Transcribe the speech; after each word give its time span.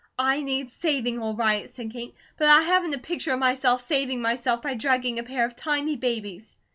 "I 0.17 0.41
need 0.41 0.71
saving 0.71 1.19
all 1.19 1.35
right," 1.35 1.69
said 1.69 1.93
Kate, 1.93 2.15
"but 2.35 2.47
I 2.47 2.61
haven't 2.61 2.95
a 2.95 2.97
picture 2.97 3.33
of 3.33 3.39
myself 3.39 3.87
saving 3.87 4.19
myself 4.19 4.63
by 4.63 4.73
drugging 4.73 5.19
a 5.19 5.23
pair 5.23 5.45
of 5.45 5.55
tiny 5.55 5.95
babies." 5.95 6.55